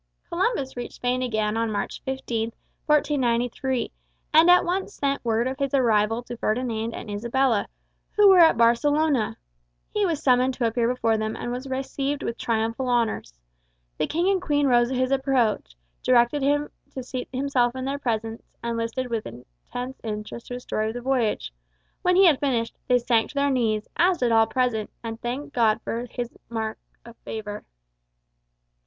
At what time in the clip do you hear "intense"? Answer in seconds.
19.27-20.01